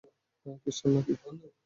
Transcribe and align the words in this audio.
খ্রিষ্টান 0.61 0.89
না 0.93 1.01
কি? 1.05 1.13